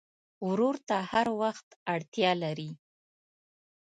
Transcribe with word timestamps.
ورور 0.47 0.75
ته 0.87 0.97
هر 1.11 1.27
وخت 1.41 1.67
اړتیا 1.93 2.31
لرې. 2.43 2.71